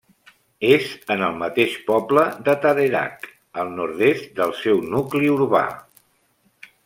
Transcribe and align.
És 0.69 0.85
en 1.15 1.19
el 1.27 1.35
mateix 1.41 1.75
poble 1.89 2.23
de 2.47 2.55
Tarerac, 2.63 3.29
al 3.65 3.69
nord-est 3.81 4.33
del 4.41 4.57
seu 4.65 4.83
nucli 4.95 5.31
urbà. 5.37 5.65